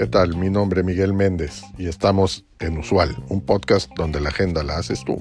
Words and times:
¿Qué 0.00 0.06
tal? 0.06 0.36
Mi 0.36 0.48
nombre 0.48 0.80
es 0.80 0.86
Miguel 0.86 1.12
Méndez 1.12 1.62
y 1.76 1.86
estamos 1.86 2.46
en 2.58 2.78
Usual, 2.78 3.10
un 3.28 3.42
podcast 3.42 3.90
donde 3.96 4.18
la 4.18 4.30
agenda 4.30 4.62
la 4.62 4.78
haces 4.78 5.04
tú. 5.04 5.16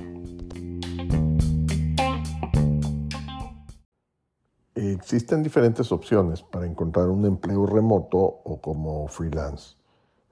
Existen 4.76 5.44
diferentes 5.44 5.92
opciones 5.92 6.42
para 6.44 6.66
encontrar 6.66 7.10
un 7.10 7.26
empleo 7.26 7.66
remoto 7.66 8.18
o 8.18 8.62
como 8.62 9.08
freelance. 9.10 9.76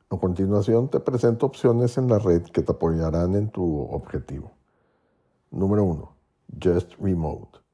A 0.10 0.18
continuación 0.18 0.90
te 0.90 1.02
presento 1.02 1.46
opciones 1.46 1.98
en 1.98 2.08
la 2.08 2.20
red 2.20 2.44
que 2.44 2.62
te 2.62 2.72
apoyarán 2.72 3.36
en 3.36 3.50
tu 3.50 3.82
objetivo. 3.82 4.54
Número 5.52 5.84
1. 5.84 6.16
Just 6.64 6.94
Remote. 7.02 7.67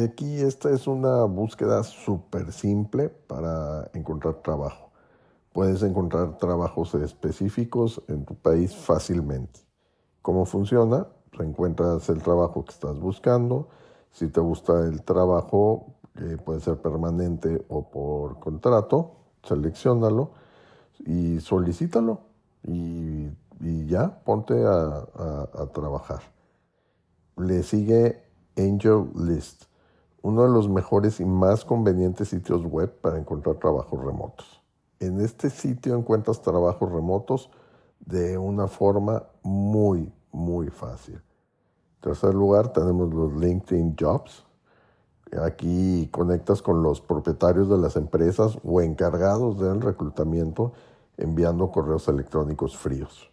Aquí 0.00 0.40
esta 0.40 0.70
es 0.70 0.86
una 0.86 1.24
búsqueda 1.24 1.82
súper 1.82 2.50
simple 2.52 3.10
para 3.10 3.90
encontrar 3.92 4.36
trabajo. 4.36 4.90
Puedes 5.52 5.82
encontrar 5.82 6.38
trabajos 6.38 6.94
específicos 6.94 8.00
en 8.08 8.24
tu 8.24 8.34
país 8.34 8.74
fácilmente. 8.74 9.60
¿Cómo 10.22 10.46
funciona? 10.46 11.08
Encuentras 11.38 12.08
el 12.08 12.22
trabajo 12.22 12.64
que 12.64 12.72
estás 12.72 12.98
buscando. 12.98 13.68
Si 14.12 14.28
te 14.28 14.40
gusta 14.40 14.80
el 14.86 15.02
trabajo, 15.02 15.94
que 16.16 16.38
puede 16.38 16.60
ser 16.60 16.78
permanente 16.78 17.62
o 17.68 17.90
por 17.90 18.38
contrato, 18.38 19.16
seleccionalo 19.42 20.30
y 21.04 21.38
solicítalo 21.40 22.20
y, 22.66 23.28
ya 23.86 24.22
ponte 24.24 24.54
a 24.64 25.66
trabajar. 25.74 26.22
Le 27.36 27.62
sigue 27.62 28.22
Angel 28.56 29.10
List, 29.14 29.64
uno 30.22 30.44
de 30.44 30.48
los 30.48 30.68
mejores 30.68 31.20
y 31.20 31.24
más 31.24 31.64
convenientes 31.64 32.28
sitios 32.28 32.64
web 32.64 32.92
para 33.00 33.18
encontrar 33.18 33.56
trabajos 33.56 34.02
remotos. 34.02 34.62
En 35.00 35.20
este 35.20 35.50
sitio 35.50 35.96
encuentras 35.96 36.40
trabajos 36.40 36.90
remotos 36.90 37.50
de 37.98 38.38
una 38.38 38.68
forma 38.68 39.24
muy, 39.42 40.12
muy 40.30 40.68
fácil. 40.68 41.14
En 41.14 42.00
tercer 42.00 42.34
lugar, 42.34 42.72
tenemos 42.72 43.12
los 43.12 43.32
LinkedIn 43.34 43.96
Jobs. 43.98 44.44
Aquí 45.42 46.08
conectas 46.12 46.62
con 46.62 46.82
los 46.82 47.00
propietarios 47.00 47.68
de 47.68 47.78
las 47.78 47.96
empresas 47.96 48.58
o 48.64 48.80
encargados 48.80 49.58
del 49.58 49.80
reclutamiento 49.80 50.72
enviando 51.16 51.70
correos 51.70 52.08
electrónicos 52.08 52.76
fríos. 52.76 53.30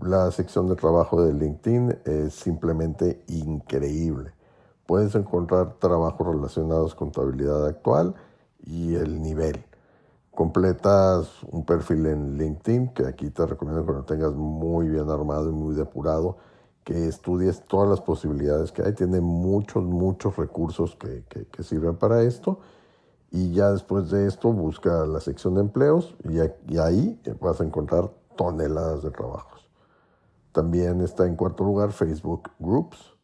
La 0.00 0.30
sección 0.30 0.68
de 0.68 0.76
trabajo 0.76 1.22
de 1.22 1.32
LinkedIn 1.32 1.98
es 2.04 2.34
simplemente 2.34 3.22
increíble. 3.28 4.32
Puedes 4.90 5.14
encontrar 5.14 5.74
trabajos 5.74 6.26
relacionados 6.26 6.96
con 6.96 7.12
tu 7.12 7.20
actual 7.20 8.12
y 8.58 8.96
el 8.96 9.22
nivel 9.22 9.64
completas 10.32 11.44
un 11.44 11.64
perfil 11.64 12.06
en 12.06 12.36
LinkedIn, 12.36 12.88
que 12.88 13.06
aquí 13.06 13.30
te 13.30 13.46
recomiendo 13.46 13.86
que 13.86 13.92
lo 13.92 14.02
tengas 14.02 14.34
muy 14.34 14.88
bien 14.88 15.08
armado 15.08 15.48
y 15.48 15.52
muy 15.52 15.76
depurado, 15.76 16.38
que 16.82 17.06
estudies 17.06 17.62
todas 17.62 17.88
las 17.88 18.00
posibilidades 18.00 18.72
que 18.72 18.82
hay. 18.82 18.92
Tiene 18.92 19.20
muchos, 19.20 19.84
muchos 19.84 20.36
recursos 20.36 20.96
que, 20.96 21.22
que, 21.28 21.62
sirven 21.62 21.94
para 21.94 22.22
esto. 22.22 22.58
Y 23.30 23.52
ya 23.52 23.70
después 23.70 24.10
de 24.10 24.26
esto 24.26 24.52
busca 24.52 25.06
la 25.06 25.20
sección 25.20 25.54
de 25.54 25.60
empleos 25.60 26.16
y, 26.24 26.38
y 26.74 26.78
ahí 26.78 27.22
vas 27.40 27.60
a 27.60 27.64
encontrar 27.64 28.10
toneladas 28.34 29.04
de 29.04 29.12
trabajos. 29.12 29.68
También 30.50 31.00
está 31.00 31.28
en 31.28 31.36
cuarto 31.36 31.62
lugar 31.62 31.92
Facebook 31.92 32.50
Groups 32.58 33.19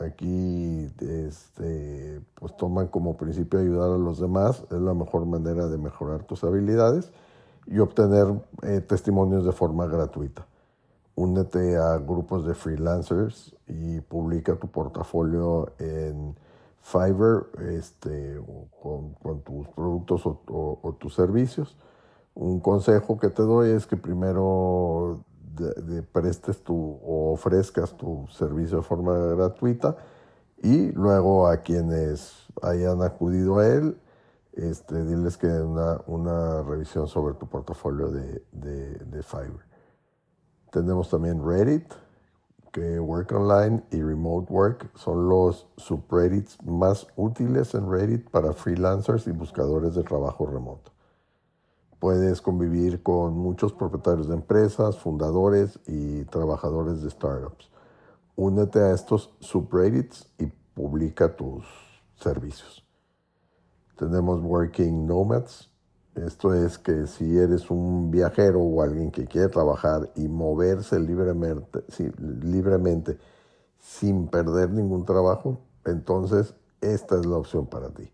Aquí 0.00 0.90
este, 1.00 2.22
pues 2.34 2.56
toman 2.56 2.88
como 2.88 3.18
principio 3.18 3.60
ayudar 3.60 3.90
a 3.90 3.98
los 3.98 4.18
demás, 4.18 4.62
es 4.70 4.80
la 4.80 4.94
mejor 4.94 5.26
manera 5.26 5.66
de 5.66 5.76
mejorar 5.76 6.24
tus 6.24 6.42
habilidades 6.42 7.12
y 7.66 7.80
obtener 7.80 8.26
eh, 8.62 8.80
testimonios 8.80 9.44
de 9.44 9.52
forma 9.52 9.86
gratuita. 9.86 10.46
Únete 11.16 11.76
a 11.76 11.98
grupos 11.98 12.46
de 12.46 12.54
freelancers 12.54 13.54
y 13.68 14.00
publica 14.00 14.56
tu 14.56 14.68
portafolio 14.68 15.72
en 15.78 16.34
Fiverr 16.80 17.50
este, 17.68 18.40
con, 18.82 19.42
tus 19.44 19.68
productos 19.68 20.22
o 20.24 20.96
tus 20.98 21.14
servicios. 21.14 21.76
Un 22.34 22.60
consejo 22.60 23.18
que 23.18 23.28
te 23.28 23.42
doy 23.42 23.70
es 23.70 23.86
que 23.86 23.98
primero 23.98 25.24
prestes 26.12 26.62
tu 26.62 26.74
o 27.02 27.32
ofrezcas 27.32 27.96
tu 27.96 28.26
servicio 28.30 28.78
de 28.78 28.82
forma 28.82 29.16
gratuita 29.16 29.96
y 30.62 30.92
luego 30.92 31.48
a 31.48 31.58
quienes 31.58 32.46
hayan 32.62 33.02
acudido 33.02 33.58
a 33.58 33.66
él, 33.66 33.98
este, 34.52 35.04
diles 35.04 35.36
que 35.36 35.46
una, 35.46 36.00
una 36.06 36.62
revisión 36.62 37.08
sobre 37.08 37.34
tu 37.34 37.46
portafolio 37.46 38.10
de, 38.10 38.44
de, 38.52 38.94
de 38.98 39.22
Fiverr. 39.22 39.64
Tenemos 40.70 41.08
también 41.08 41.44
Reddit, 41.44 41.92
que 42.72 43.00
Work 43.00 43.32
Online 43.32 43.82
y 43.90 44.02
Remote 44.02 44.52
Work 44.52 44.90
son 44.96 45.28
los 45.28 45.66
subreddits 45.76 46.62
más 46.64 47.06
útiles 47.16 47.74
en 47.74 47.90
Reddit 47.90 48.30
para 48.30 48.52
freelancers 48.52 49.26
y 49.26 49.32
buscadores 49.32 49.94
de 49.94 50.04
trabajo 50.04 50.46
remoto. 50.46 50.92
Puedes 52.00 52.40
convivir 52.40 53.02
con 53.02 53.36
muchos 53.36 53.74
propietarios 53.74 54.26
de 54.26 54.34
empresas, 54.34 54.96
fundadores 54.96 55.78
y 55.86 56.24
trabajadores 56.24 57.02
de 57.02 57.10
startups. 57.10 57.70
Únete 58.36 58.78
a 58.78 58.94
estos 58.94 59.36
subreddits 59.40 60.26
y 60.38 60.46
publica 60.46 61.36
tus 61.36 61.66
servicios. 62.16 62.86
Tenemos 63.98 64.40
Working 64.40 65.06
Nomads. 65.06 65.70
Esto 66.14 66.54
es 66.54 66.78
que 66.78 67.06
si 67.06 67.36
eres 67.36 67.70
un 67.70 68.10
viajero 68.10 68.60
o 68.60 68.80
alguien 68.80 69.10
que 69.10 69.26
quiere 69.26 69.48
trabajar 69.48 70.10
y 70.16 70.26
moverse 70.26 70.98
libremente, 70.98 71.84
libremente 72.18 73.18
sin 73.78 74.26
perder 74.28 74.70
ningún 74.70 75.04
trabajo, 75.04 75.60
entonces 75.84 76.54
esta 76.80 77.20
es 77.20 77.26
la 77.26 77.36
opción 77.36 77.66
para 77.66 77.90
ti 77.90 78.10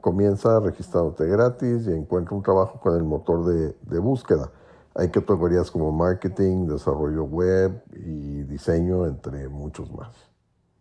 comienza 0.00 0.60
registrándote 0.60 1.26
gratis 1.26 1.86
y 1.86 1.92
encuentra 1.92 2.36
un 2.36 2.42
trabajo 2.42 2.78
con 2.78 2.94
el 2.94 3.02
motor 3.02 3.46
de, 3.46 3.74
de 3.80 3.98
búsqueda. 3.98 4.50
Hay 4.94 5.08
categorías 5.08 5.70
como 5.70 5.90
marketing, 5.90 6.66
desarrollo 6.66 7.24
web 7.24 7.82
y 7.94 8.42
diseño, 8.42 9.06
entre 9.06 9.48
muchos 9.48 9.90
más. 9.90 10.14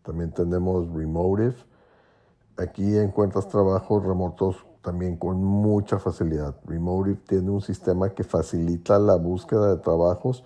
También 0.03 0.31
tenemos 0.31 0.94
Remotive. 0.94 1.56
Aquí 2.57 2.97
encuentras 2.97 3.47
trabajos 3.47 4.06
remotos 4.06 4.57
también 4.81 5.16
con 5.16 5.41
mucha 5.41 5.97
facilidad. 5.97 6.56
Remotive 6.66 7.22
tiene 7.25 7.50
un 7.51 7.62
sistema 7.62 8.09
que 8.09 8.25
facilita 8.25 9.00
la 9.00 9.16
búsqueda 9.16 9.75
de 9.75 9.81
trabajos 9.81 10.44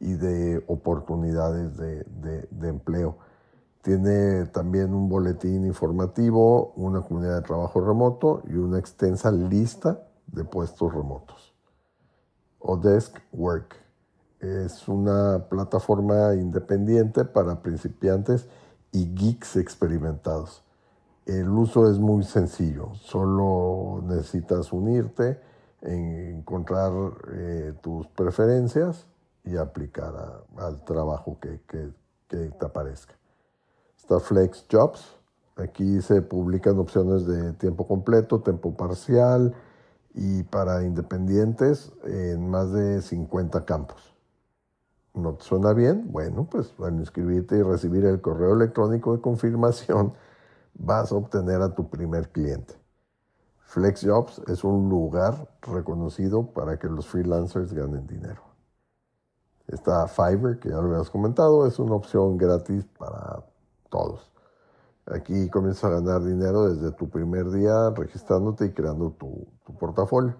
y 0.00 0.12
de 0.14 0.62
oportunidades 0.66 1.78
de, 1.78 2.04
de, 2.04 2.46
de 2.50 2.68
empleo. 2.68 3.16
Tiene 3.82 4.46
también 4.46 4.92
un 4.92 5.08
boletín 5.08 5.64
informativo, 5.64 6.72
una 6.74 7.00
comunidad 7.02 7.36
de 7.36 7.42
trabajo 7.42 7.80
remoto 7.80 8.42
y 8.48 8.54
una 8.54 8.78
extensa 8.78 9.30
lista 9.30 10.08
de 10.26 10.44
puestos 10.44 10.92
remotos. 10.92 11.54
Odesk 12.58 13.16
Work 13.32 13.76
es 14.40 14.88
una 14.88 15.46
plataforma 15.48 16.34
independiente 16.34 17.24
para 17.24 17.62
principiantes 17.62 18.48
y 18.92 19.14
geeks 19.14 19.56
experimentados. 19.56 20.64
El 21.26 21.48
uso 21.48 21.90
es 21.90 21.98
muy 21.98 22.24
sencillo, 22.24 22.94
solo 22.94 24.02
necesitas 24.06 24.72
unirte, 24.72 25.40
encontrar 25.82 26.92
eh, 27.32 27.74
tus 27.80 28.06
preferencias 28.08 29.06
y 29.44 29.56
aplicar 29.56 30.42
al 30.56 30.84
trabajo 30.84 31.38
que 31.40 31.60
te 32.26 32.52
aparezca. 32.60 33.17
Está 33.98 34.20
Flex 34.20 34.64
Jobs. 34.70 35.16
Aquí 35.56 36.00
se 36.00 36.22
publican 36.22 36.78
opciones 36.78 37.26
de 37.26 37.52
tiempo 37.54 37.86
completo, 37.86 38.40
tiempo 38.40 38.74
parcial 38.74 39.54
y 40.14 40.44
para 40.44 40.84
independientes 40.84 41.92
en 42.04 42.48
más 42.48 42.72
de 42.72 43.02
50 43.02 43.64
campos. 43.64 44.14
¿No 45.14 45.34
te 45.34 45.44
suena 45.44 45.72
bien? 45.72 46.12
Bueno, 46.12 46.48
pues 46.48 46.72
al 46.78 46.94
inscribirte 46.94 47.58
y 47.58 47.62
recibir 47.62 48.04
el 48.04 48.20
correo 48.20 48.54
electrónico 48.54 49.14
de 49.14 49.20
confirmación, 49.20 50.14
vas 50.74 51.10
a 51.10 51.16
obtener 51.16 51.60
a 51.60 51.74
tu 51.74 51.90
primer 51.90 52.30
cliente. 52.30 52.74
FlexJobs 53.66 54.42
es 54.46 54.64
un 54.64 54.88
lugar 54.88 55.48
reconocido 55.60 56.46
para 56.52 56.78
que 56.78 56.86
los 56.86 57.06
freelancers 57.08 57.72
ganen 57.74 58.06
dinero. 58.06 58.42
Está 59.66 60.06
Fiverr, 60.06 60.58
que 60.60 60.70
ya 60.70 60.76
lo 60.76 60.94
habías 60.94 61.10
comentado, 61.10 61.66
es 61.66 61.78
una 61.78 61.94
opción 61.94 62.38
gratis 62.38 62.86
para 62.98 63.44
todos. 63.88 64.30
Aquí 65.10 65.48
comienzas 65.48 65.84
a 65.84 66.00
ganar 66.00 66.22
dinero 66.22 66.68
desde 66.68 66.92
tu 66.92 67.08
primer 67.08 67.50
día 67.50 67.90
registrándote 67.90 68.66
y 68.66 68.72
creando 68.72 69.12
tu, 69.12 69.46
portafolio. 69.78 70.34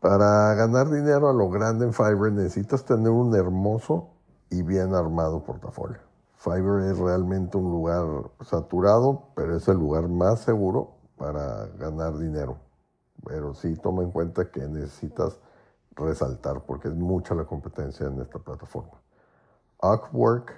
Para 0.00 0.54
ganar 0.54 0.90
dinero 0.90 1.28
a 1.28 1.32
lo 1.32 1.48
grande 1.48 1.86
en 1.86 1.92
Fiverr 1.92 2.32
necesitas 2.32 2.84
tener 2.84 3.10
un 3.10 3.34
hermoso 3.34 4.10
y 4.50 4.62
bien 4.62 4.94
armado 4.94 5.44
portafolio. 5.44 5.98
Fiverr 6.36 6.90
es 6.90 6.98
realmente 6.98 7.56
un 7.56 7.70
lugar 7.70 8.06
saturado, 8.42 9.30
pero 9.34 9.56
es 9.56 9.66
el 9.68 9.78
lugar 9.78 10.08
más 10.08 10.40
seguro 10.40 10.98
para 11.16 11.66
ganar 11.78 12.18
dinero. 12.18 12.58
Pero 13.24 13.54
sí 13.54 13.74
toma 13.76 14.02
en 14.02 14.10
cuenta 14.10 14.50
que 14.50 14.60
necesitas 14.60 15.38
resaltar 15.96 16.64
porque 16.64 16.88
es 16.88 16.94
mucha 16.94 17.34
la 17.34 17.44
competencia 17.44 18.06
en 18.06 18.20
esta 18.20 18.38
plataforma. 18.38 19.00
Upwork 19.82 20.52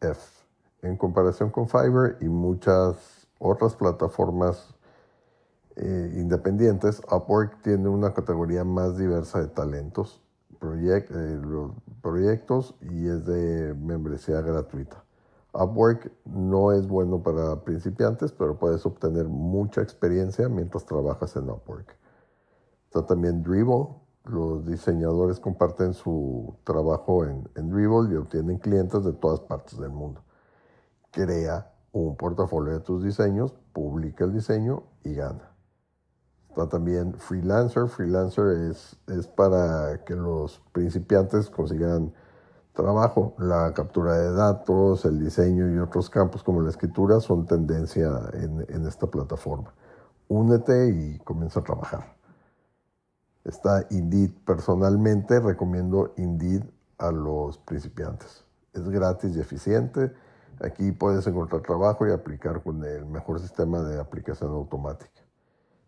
F. 0.00 0.39
En 0.82 0.96
comparación 0.96 1.50
con 1.50 1.68
Fiverr 1.68 2.16
y 2.20 2.28
muchas 2.28 3.28
otras 3.38 3.74
plataformas 3.74 4.74
eh, 5.76 6.12
independientes, 6.16 7.02
Upwork 7.10 7.60
tiene 7.62 7.88
una 7.88 8.14
categoría 8.14 8.64
más 8.64 8.96
diversa 8.96 9.40
de 9.40 9.48
talentos, 9.48 10.22
eh, 10.62 11.40
proyectos 12.00 12.74
y 12.80 13.08
es 13.08 13.26
de 13.26 13.74
membresía 13.74 14.40
gratuita. 14.40 15.04
Upwork 15.52 16.12
no 16.24 16.72
es 16.72 16.86
bueno 16.86 17.22
para 17.22 17.62
principiantes, 17.62 18.32
pero 18.32 18.58
puedes 18.58 18.86
obtener 18.86 19.28
mucha 19.28 19.82
experiencia 19.82 20.48
mientras 20.48 20.86
trabajas 20.86 21.36
en 21.36 21.50
Upwork. 21.50 21.96
Está 22.86 23.06
también 23.06 23.42
Dribble. 23.42 23.88
Los 24.24 24.66
diseñadores 24.66 25.40
comparten 25.40 25.92
su 25.92 26.54
trabajo 26.64 27.24
en, 27.24 27.48
en 27.56 27.70
Dribble 27.70 28.12
y 28.12 28.16
obtienen 28.16 28.58
clientes 28.58 29.04
de 29.04 29.12
todas 29.12 29.40
partes 29.40 29.78
del 29.78 29.90
mundo. 29.90 30.22
Crea 31.10 31.72
un 31.92 32.16
portafolio 32.16 32.72
de 32.72 32.80
tus 32.80 33.02
diseños, 33.02 33.54
publica 33.72 34.24
el 34.24 34.32
diseño 34.32 34.84
y 35.04 35.14
gana. 35.14 35.50
Está 36.48 36.68
también 36.68 37.14
Freelancer. 37.14 37.88
Freelancer 37.88 38.70
es, 38.70 38.96
es 39.06 39.26
para 39.26 40.04
que 40.04 40.14
los 40.14 40.60
principiantes 40.72 41.48
consigan 41.48 42.12
trabajo. 42.72 43.34
La 43.38 43.72
captura 43.74 44.14
de 44.14 44.32
datos, 44.32 45.04
el 45.04 45.18
diseño 45.18 45.70
y 45.72 45.78
otros 45.78 46.10
campos 46.10 46.42
como 46.42 46.60
la 46.60 46.70
escritura 46.70 47.20
son 47.20 47.46
tendencia 47.46 48.10
en, 48.32 48.86
esta 48.86 49.06
plataforma. 49.06 49.72
Únete 50.28 50.88
y 50.88 51.18
comienza 51.18 51.60
a 51.60 51.64
trabajar. 51.64 52.16
Está 53.44 53.86
Indeed. 53.90 54.32
Personalmente 54.44 55.40
recomiendo 55.40 56.12
Indeed 56.16 56.62
a 56.98 57.10
los 57.10 57.58
principiantes. 57.58 58.44
Es 58.72 58.88
gratis 58.88 59.36
y 59.36 59.40
eficiente. 59.40 60.12
Aquí 60.62 60.92
puedes 60.92 61.26
encontrar 61.26 61.62
trabajo 61.62 62.06
y 62.06 62.12
aplicar 62.12 62.62
con 62.62 62.84
el 62.84 63.06
mejor 63.06 63.40
sistema 63.40 63.80
de 63.82 63.98
aplicación 63.98 64.50
automática. 64.50 65.22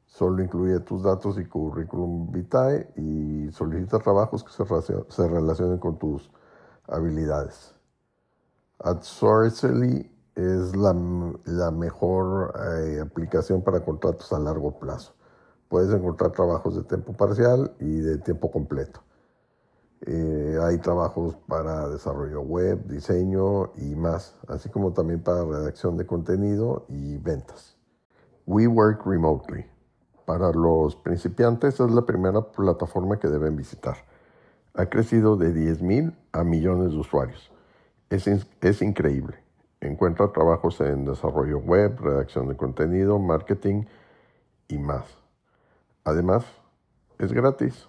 Solo 0.06 0.42
incluye 0.42 0.80
tus 0.80 1.02
datos 1.02 1.38
y 1.38 1.44
currículum 1.44 2.30
vitae 2.32 2.90
y 2.96 3.50
solicita 3.52 3.98
trabajos 3.98 4.44
que 4.44 4.50
se 4.50 5.28
relacionen 5.28 5.78
con 5.78 5.98
tus 5.98 6.30
habilidades. 6.86 7.74
AdSourcely 8.78 10.10
es 10.34 10.74
la, 10.74 10.92
mejor 11.70 12.54
eh, 12.58 13.00
aplicación 13.00 13.62
para 13.62 13.84
contratos 13.84 14.32
a 14.32 14.38
largo 14.38 14.78
plazo. 14.78 15.14
Puedes 15.68 15.92
encontrar 15.94 16.32
trabajos 16.32 16.76
de 16.76 16.82
tiempo 16.84 17.12
parcial 17.12 17.72
y 17.78 18.00
de 18.00 18.18
tiempo 18.18 18.50
completo. 18.50 19.02
Eh, 20.06 20.58
hay 20.62 20.78
trabajos 20.78 21.36
para 21.46 21.88
desarrollo 21.88 22.40
web, 22.40 22.86
diseño 22.86 23.72
y 23.76 23.94
más, 23.94 24.36
así 24.48 24.68
como 24.68 24.92
también 24.92 25.22
para 25.22 25.44
redacción 25.44 25.96
de 25.96 26.06
contenido 26.06 26.86
y 26.88 27.18
ventas. 27.18 27.76
We 28.46 28.66
Work 28.66 29.06
Remotely. 29.06 29.64
Para 30.24 30.50
los 30.52 30.96
principiantes 30.96 31.78
es 31.78 31.90
la 31.90 32.02
primera 32.06 32.40
plataforma 32.52 33.18
que 33.18 33.28
deben 33.28 33.56
visitar 33.56 33.96
ha 34.74 34.86
crecido 34.86 35.36
de 35.36 35.52
10.000 35.54 36.14
a 36.32 36.44
millones 36.44 36.92
de 36.92 36.98
usuarios. 36.98 37.50
Es, 38.10 38.26
es, 38.26 38.82
increíble. 38.82 39.36
Encuentra 39.80 40.32
trabajos 40.32 40.80
en 40.80 41.04
desarrollo 41.04 41.58
web, 41.58 41.98
redacción 42.00 42.48
de 42.48 42.56
contenido, 42.56 43.18
marketing 43.18 43.84
y 44.68 44.78
más. 44.78 45.04
Además, 46.04 46.44
es 47.18 47.32
gratis. 47.32 47.88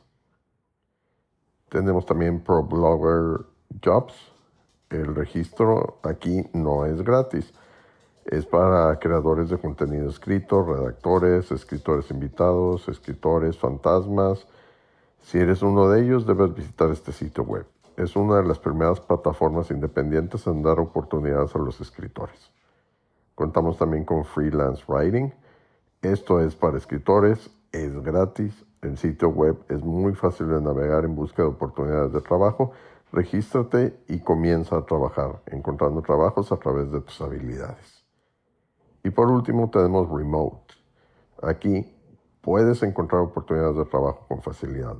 Tenemos 1.73 2.05
también 2.05 2.39
ProBlogger 2.43 3.47
Jobs. 3.83 4.13
El 4.91 5.15
registro 5.15 5.97
aquí 6.03 6.45
no 6.53 6.85
es 6.85 7.01
gratis. 7.01 7.51
Es 8.25 8.45
para 8.45 8.99
creadores 8.99 9.49
de 9.49 9.57
contenido 9.57 10.07
escrito, 10.07 10.63
redactores, 10.63 11.51
escritores 11.51 12.11
invitados, 12.11 12.87
escritores 12.87 13.57
fantasmas, 13.57 14.45
si 15.23 15.39
eres 15.39 15.63
uno 15.63 15.89
de 15.89 16.03
ellos, 16.03 16.27
debes 16.27 16.53
visitar 16.53 16.91
este 16.91 17.11
sitio 17.11 17.43
web. 17.43 17.65
Es 17.97 18.15
una 18.15 18.35
de 18.35 18.47
las 18.47 18.59
primeras 18.59 18.99
plataformas 18.99 19.71
independientes 19.71 20.45
en 20.45 20.61
dar 20.61 20.79
oportunidades 20.79 21.55
a 21.55 21.57
los 21.57 21.81
escritores. 21.81 22.51
Contamos 23.33 23.79
también 23.79 24.05
con 24.05 24.25
Freelance 24.25 24.83
Writing. 24.87 25.33
Esto 26.03 26.39
es 26.39 26.53
para 26.53 26.77
escritores, 26.77 27.49
es 27.71 27.99
gratis, 28.03 28.63
el 28.83 28.97
sitio 28.97 29.29
web 29.29 29.57
es 29.69 29.83
muy 29.83 30.13
fácil 30.13 30.49
de 30.49 30.61
navegar 30.61 31.05
en 31.05 31.15
busca 31.15 31.41
de 31.41 31.49
oportunidades 31.49 32.13
de 32.13 32.21
trabajo. 32.21 32.71
Regístrate 33.11 33.97
y 34.07 34.19
comienza 34.19 34.77
a 34.77 34.85
trabajar, 34.85 35.41
encontrando 35.47 36.01
trabajos 36.01 36.51
a 36.51 36.57
través 36.57 36.91
de 36.91 37.01
tus 37.01 37.21
habilidades. 37.21 38.03
Y 39.03 39.09
por 39.09 39.29
último 39.29 39.69
tenemos 39.69 40.09
Remote. 40.09 40.73
Aquí 41.41 41.93
puedes 42.41 42.83
encontrar 42.83 43.21
oportunidades 43.21 43.77
de 43.77 43.85
trabajo 43.85 44.25
con 44.27 44.41
facilidad. 44.41 44.97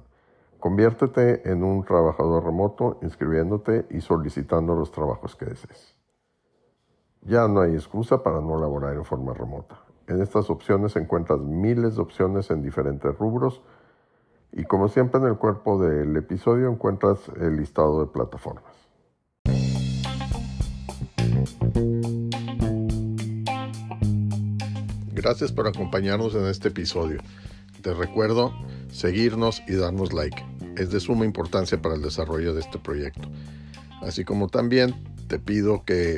Conviértete 0.60 1.50
en 1.52 1.62
un 1.62 1.84
trabajador 1.84 2.46
remoto 2.46 2.98
inscribiéndote 3.02 3.86
y 3.90 4.00
solicitando 4.00 4.76
los 4.76 4.92
trabajos 4.92 5.36
que 5.36 5.46
desees. 5.46 5.98
Ya 7.22 7.50
no 7.50 7.62
hay 7.62 7.74
excusa 7.74 8.24
para 8.24 8.40
no 8.40 8.58
laborar 8.58 8.94
en 8.96 9.04
forma 9.04 9.34
remota. 9.34 9.78
En 10.08 10.22
estas 10.22 10.50
opciones 10.50 10.96
encuentras 10.96 11.40
miles 11.40 11.96
de 11.96 12.02
opciones 12.02 12.50
en 12.52 12.62
diferentes 12.62 13.18
rubros 13.18 13.62
y 14.52 14.64
como 14.64 14.88
siempre 14.90 15.20
en 15.20 15.28
el 15.28 15.38
cuerpo 15.38 15.82
del 15.82 16.16
episodio 16.18 16.70
encuentras 16.70 17.20
el 17.40 17.58
listado 17.58 18.02
de 18.02 18.12
plataformas. 18.12 18.74
Gracias 25.14 25.52
por 25.52 25.68
acompañarnos 25.68 26.36
en 26.36 26.46
este 26.48 26.68
episodio. 26.68 27.22
Te 27.82 27.94
recuerdo 27.94 28.52
seguirnos 28.90 29.64
y 29.68 29.76
darnos 29.76 30.14
like 30.14 30.44
es 30.78 30.92
de 30.92 31.00
suma 31.00 31.26
importancia 31.26 31.82
para 31.82 31.96
el 31.96 32.02
desarrollo 32.02 32.54
de 32.54 32.62
este 32.62 32.80
proyecto. 32.80 33.30
Así 34.02 34.24
como 34.26 34.50
también 34.50 34.96
te 35.28 35.40
pido 35.40 35.84
que 35.86 36.18